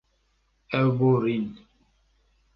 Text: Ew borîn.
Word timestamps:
Ew 0.79 0.87
borîn. 0.97 1.45